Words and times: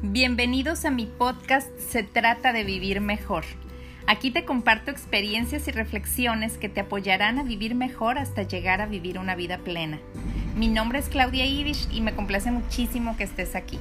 Bienvenidos 0.00 0.84
a 0.84 0.92
mi 0.92 1.06
podcast 1.06 1.76
Se 1.76 2.04
trata 2.04 2.52
de 2.52 2.62
vivir 2.62 3.00
mejor. 3.00 3.42
Aquí 4.06 4.30
te 4.30 4.44
comparto 4.44 4.92
experiencias 4.92 5.66
y 5.66 5.72
reflexiones 5.72 6.56
que 6.56 6.68
te 6.68 6.78
apoyarán 6.78 7.40
a 7.40 7.42
vivir 7.42 7.74
mejor 7.74 8.16
hasta 8.16 8.44
llegar 8.44 8.80
a 8.80 8.86
vivir 8.86 9.18
una 9.18 9.34
vida 9.34 9.58
plena. 9.58 9.98
Mi 10.54 10.68
nombre 10.68 11.00
es 11.00 11.08
Claudia 11.08 11.46
Ibish 11.46 11.88
y 11.90 12.00
me 12.00 12.14
complace 12.14 12.52
muchísimo 12.52 13.16
que 13.16 13.24
estés 13.24 13.56
aquí. 13.56 13.80